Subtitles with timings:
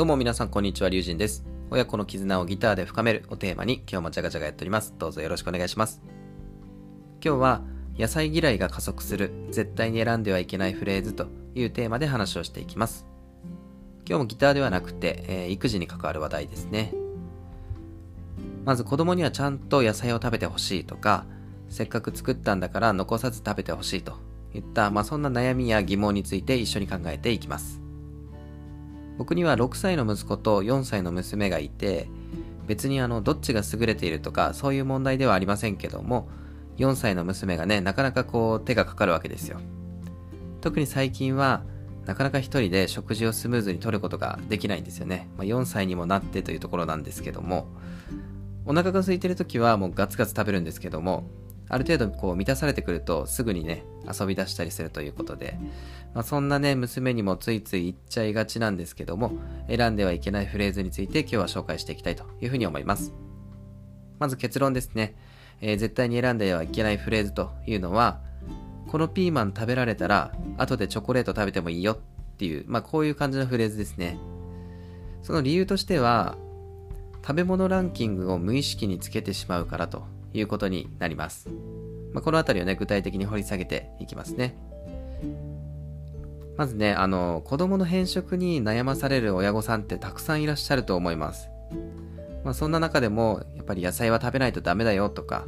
[0.00, 1.44] どうも皆さんこんにちは、りゅうじんです。
[1.70, 4.94] 親子の絆をギターで深めるをテーマに今日もジャガジャガやっております。
[4.98, 6.00] どうぞよろしくお願いします。
[7.22, 7.60] 今日は
[7.98, 13.04] 野菜嫌いが加速する絶対に選んではいけないフレーズというテーマで話をしていきます。
[14.08, 16.94] 今日もギターではなくて、えー、育児に関わる話題ですね。
[18.64, 21.26] まず子供にはちゃんと野菜を食べてほしいとか、
[21.68, 24.14] せっかく作ったんだから残さず食べてほしいと
[24.54, 27.82] いった、まあ、そんな悩みや疑問について一緒に考えていきます。
[29.20, 32.08] 僕には6歳の息子と4歳の娘がいて、
[32.66, 36.30] 別にあの、どっちが優れているとか、そういう問題ではありませんけども、
[36.78, 39.60] 4歳の娘がね、なかなかこう、手がかかるわけですよ。
[40.62, 41.64] 特に最近は、
[42.06, 45.28] なかなか一人で食事をスムーズにとることができないんですよね。
[45.36, 47.68] まあ、4歳にもなってというところなんですけども、
[48.64, 51.24] お腹が空いてる時はもうガツガツ食べるんですけども、
[51.70, 55.56] ある程度こう満たされてくるとすぐにね、遊び出したりするということで、
[56.14, 59.32] まあ、そんなね、娘にもついつい言っちゃいがちなんですけども、
[59.68, 63.14] 選んではいけないフレーズについて今日は紹介していきたいというふうに思います。
[64.18, 65.14] まず結論ですね。
[65.60, 68.20] えー、絶対に選んではいけないフレーズというのは、
[68.88, 71.98] このピーマン食べられたら、後でチョコレート食べてもいいよっ
[72.36, 74.18] ていう、まあこういう感じのフレーズですね。
[75.22, 76.36] その理由としては、
[77.22, 81.48] 食べ物ランキングを無意識につけてしまうからということになります。
[82.12, 84.56] まあ、このあたりをね、具体的に掘り下げていきますね。
[86.56, 91.48] まずね、あの、子供の変色に悩まされる親御さんってたくさんいらっしゃると思います。
[92.44, 95.46] まあ、そんな中でも、やっぱり野菜は食べないとダメだよとか、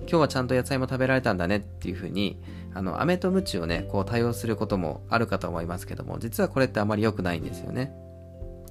[0.00, 2.40] 今日はちゃんと野菜も食べられたんだねっていうふうに、
[2.74, 7.92] あの、飴と鞭をね、こう対応することもあるかと思いますけども、実はこれってあまり良くないんですよね。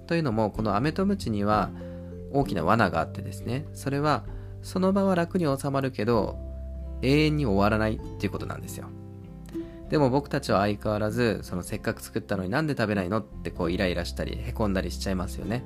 [0.08, 1.70] というのも、この飴と鞭には
[2.31, 4.23] 大きな罠があってですね、それは、
[4.61, 6.38] その場は楽に収まるけど、
[7.02, 8.88] 永遠に終わらないっていうことなんですよ。
[9.89, 15.64] でも僕たちは相変わらず、そのせっかく作ったのになんで食べないのってこうイライラしたり、へこんだりしちゃいますよね。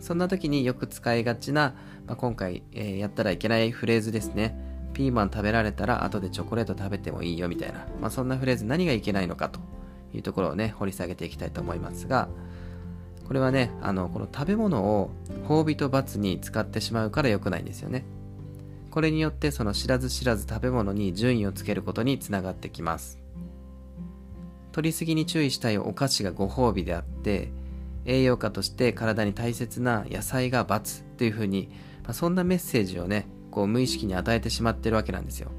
[0.00, 1.74] そんな時によく使いがちな、
[2.06, 4.56] まあ、今回、えー、やったらいけないフレーズですね。
[4.92, 9.60] ピーマン食べられたら後でチョコレート食べてもいいよみたいな、まあ、そんなフレーズ何がいけないのかと
[10.14, 12.28] いうところをね、掘り下げていきたいと思いますが、
[13.26, 15.10] これはね、あの、この食べ物を
[15.48, 18.04] 褒美と罰に使ってしまうから良くないんですよね。
[18.90, 23.18] これによってその知らず知らず食べ物に順位をつけることにつながってきます。
[24.70, 27.50] 取りすぎに注意したいお菓子がご褒美であって、
[28.04, 31.68] 栄養価として体に大切な野菜が罰というふうに、
[32.04, 35.50] まあ、そんなメッセージをね、こう無意識に与えてしまってるわけなんですよ。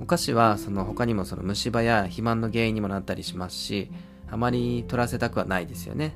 [0.00, 3.90] お菓子はその他にもその虫歯や肥満の原因にもなったりしますし、
[4.30, 6.14] あまり取らせたくはないですよね。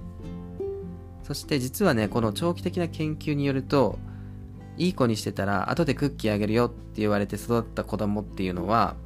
[1.23, 3.99] そして実はね、この長期的な研究によると、
[4.79, 8.97] いい子にしてたら後でクッキーあげるよって言われて育った子供っていうのは、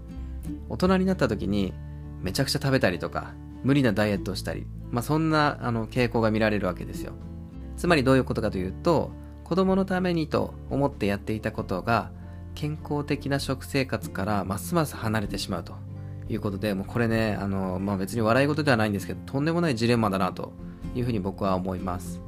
[0.68, 1.74] 大人になった時に
[2.22, 7.12] めちゃくちゃ食べたりとか、無理なダイエットをしたり、まあそんなあの傾向が見られるわけですよ。
[7.76, 9.10] つまりどういうことかというと、
[9.44, 12.10] 子供のためにと思ってやっていたことが、
[12.54, 15.74] 健康的な食生活からますます離れてしまうと
[16.28, 20.52] いうことで、もうこれね、あの、まあ別に笑い事ではないんですけど、とんでもないジレンマだなと
[20.96, 22.20] いうふうに僕は思います。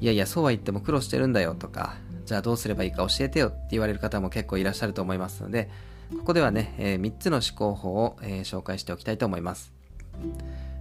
[0.00, 5.70] いやいや、そうは言っても苦労してるんだよとか、じゃあどうすればいいか教えてよって言われる方も結構いらっしゃると思いますので、
[6.18, 9.72] ここではね、えー、3つの思考法を、えー、紹介しておきたいと思います。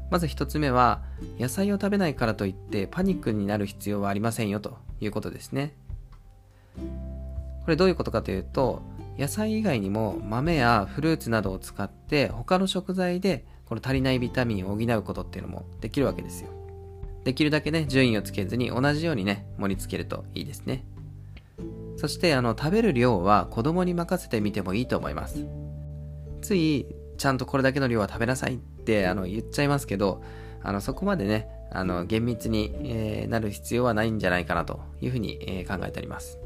[0.10, 1.02] まず1つ目は、
[1.38, 5.74] 野菜を食べないからといってパニックになる必要はありませんよということですね。
[6.76, 8.82] これどういうことかというと、
[9.18, 16.50] 野菜以外にも豆やフルーツなどを使って他の食材でこの足りないビタミンを補うことっていうのもできるわけですよ。
[17.24, 20.86] できるだけね、順位をつけずに同じようにね、盛り付けるといいですね。
[21.98, 25.46] そして、あの、食べる量は子供に任せてみてもいいと思います。
[26.42, 26.86] つい、
[27.18, 30.22] ちゃんとこれだけの量は食べなさいってあの言っちゃいますけど、
[30.64, 36.40] あの、そこまでね、あの、厳密に、えー、なる必要はないんじゃないかなというふうに、えー、考えております。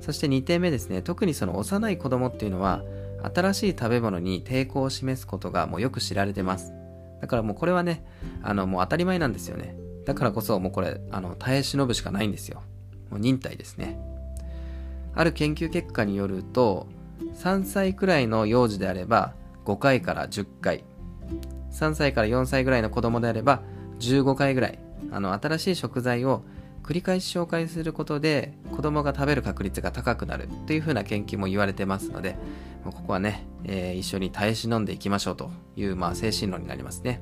[0.00, 2.82] そして2点目ですね、特にその幼い子供っていうのは、
[3.22, 6.72] 新しい食べ物に抵抗を示すことがもうよく知られてます。
[7.20, 8.04] だからもうこれはね、
[8.42, 9.76] あのもう当たり前なんですよね。
[10.04, 12.62] だからこそもうこれ、あの、耐え忍ぶしかないんですよ。
[13.10, 13.98] もう忍耐ですね。
[15.14, 16.86] ある研究結果によると、
[17.34, 19.34] 3歳くらいの幼児であれば
[19.64, 20.84] 5回から10回。
[21.72, 23.62] 3歳から4歳ぐらいの子供であれば
[24.00, 24.78] 15回ぐらい。
[25.10, 26.42] あの、新しい食材を
[26.88, 32.34] 繰り返し紹介することで子供が食べる確率が高くなるというふうな研究も言われてますので、
[32.82, 37.20] ここはね、えー、一緒に耐え忍んでいきましょうという、まあ、精神論になりますね。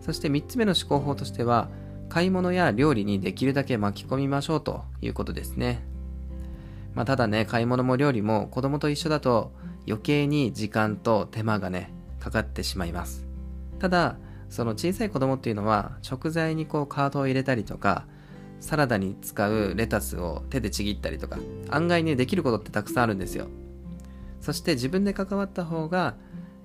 [0.00, 1.68] そして3つ目の思考法としては、
[2.08, 5.82] 買い物や料理にできるだけ巻き込みましょうということですね。
[6.94, 9.50] まあ、ただね、買い物も料理も子供と一緒だと
[9.84, 13.26] 余計に時間と手間がね、かかってしまいます。
[13.80, 14.16] ただ、
[14.48, 18.06] その小さい子供っていうのは食材にこうカードを入れたりとか
[18.60, 21.38] サラダに使うレタスを手でちぎったりとか
[21.68, 23.48] 案外ねできることってたくさんあるんですよ
[24.40, 26.16] そして自分で関わった方が、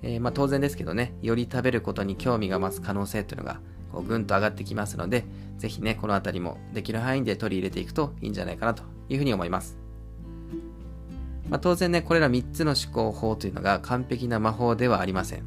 [0.02, 3.60] えー、まあ、当然ですけどねより食べることに興味が増す可能性っていうのが
[3.92, 5.26] こうぐんと上がってきますので
[5.58, 9.82] ぜひねこの辺りもできる範囲で取り入れていくといいんじゃないかなというふうに思います
[11.52, 15.44] まあ、当然ね、これら3つの思考法というのが完璧な魔法ではありません。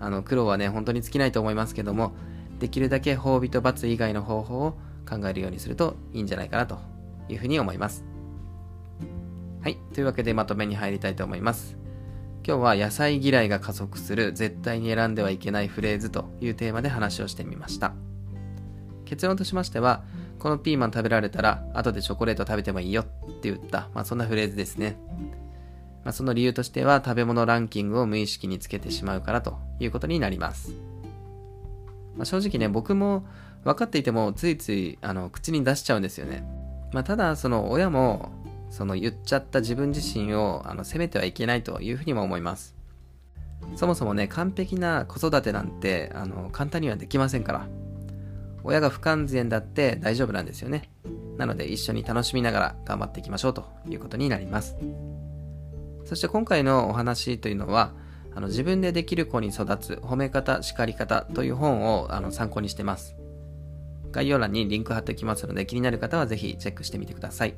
[0.00, 2.12] あの苦労はね、本当に尽きないと思いますけども、
[2.58, 4.72] できるだけ褒美と罰以外の方法を
[5.08, 6.78] 考えるようにするといいんじゃないかなと
[7.28, 8.04] いうふうに思います。
[9.62, 9.78] はい。
[9.94, 11.76] というわけでまとめに入りたいと思います。
[12.46, 17.92] 今日は野菜嫌いが加速する絶対に選んではいけないフレーズというテーマで話をしてみました。
[19.04, 20.04] 結論としましては、
[20.38, 23.04] このピーマン食べられたら後でチョコレート食べてもいいよっ
[23.40, 24.96] て言った、まあそんなフレーズですね。
[26.04, 30.72] まあ、その理由としては食べ物ランキングを無意識につけてしまうからということになります。
[32.16, 33.24] まあ、正直ね、僕も
[33.64, 36.44] 分かっていてもついついあの口に出しちゃうんですよね。
[36.92, 38.30] まあ、ただ、その親も
[38.70, 42.74] その言っちゃった自分自身をあの責めてはいけないというふうにも思います。
[43.76, 47.66] そもそもね、完璧な子育てなんてあの簡単にはできませんから。
[48.64, 50.90] 親が不完全だって大丈夫なんですよね。
[51.36, 54.76] なので一緒に楽しみながら頑張っていきましょうということになります。
[56.04, 57.92] そして今回のお話というのは、
[58.34, 63.16] あの自分でできる子に育つ褒め方、叱り方という本をあの参考にしてます。
[64.12, 67.54] 概要欄にリンク貼っておきますので気になる方はぜひチェックしてみてください。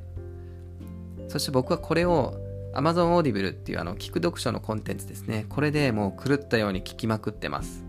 [1.29, 2.35] そして僕はこれを
[2.75, 5.47] Amazon Audible っていうあの聞く読書のコンテンツですね。
[5.49, 7.85] これでもう狂ったように聞きまくってます。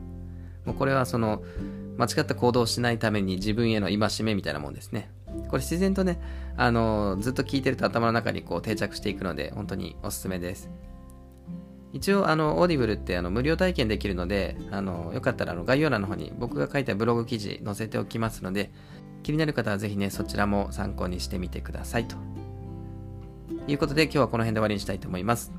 [0.66, 1.44] もうこれはその
[1.98, 5.10] 間違った行動をしないために自分への戒めみたいなもんですね。
[5.48, 6.20] これ自然とね、
[6.58, 10.70] あのずっと聞いてると頭の中にこう定着していくので、本当におすすめです。
[11.94, 18.72] 一応、あの、オーディブルってあの無料体験できるので、あの、よかったらあの概要欄の方に僕が書いたブログ記事載せておきますので、
[19.24, 22.16] 気になる方はぜひね、そちらも参考にしてみてくださいと。
[23.68, 25.52] いうことで今日はこの辺で終わりにしたいと思います。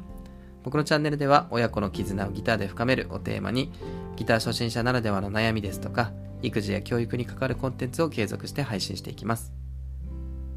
[0.64, 3.72] 僕のチャンネルでは親子の絆をギターで深めるをテーマに
[4.16, 6.12] ギター初心者ならではの悩みですとか
[6.42, 9.52] 育児や教育に関わるコンテンツを継続して配信していきます。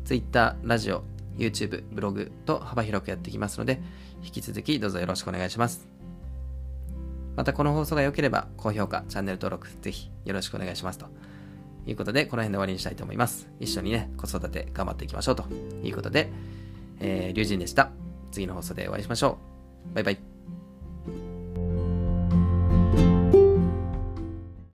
[0.03, 1.03] Twitter、ラジオ、
[1.37, 3.81] YouTube、ブログと幅広くやっていきますので、
[4.23, 5.87] 引き続きどうぞよろしくお願いします。
[7.35, 11.07] またこの放送が良ければ、高評価、チャンネル登録、ぜひよろしくお願いしますと。
[11.87, 13.47] いうことで、この辺で終わりにしたいと思います。
[13.59, 15.45] 一緒にね、子育て頑張っていきましょうと
[15.83, 16.31] いうことで、
[16.99, 17.91] えー、龍神でした。
[18.31, 19.37] 次の放送でお会いしましょ
[19.91, 19.95] う。
[19.95, 20.34] バイバイ。